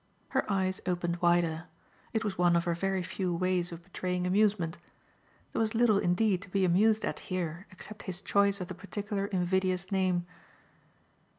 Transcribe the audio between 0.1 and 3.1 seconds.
Her eyes opened wider: it was one of her very